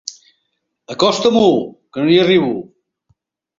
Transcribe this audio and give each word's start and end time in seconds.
Acosta-m'ho, 0.95 1.51
que 1.93 2.07
no 2.07 2.11
hi 2.15 2.19
arribo. 2.25 2.51